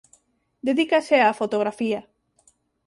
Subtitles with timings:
[0.67, 1.99] Dedícase á fotografía.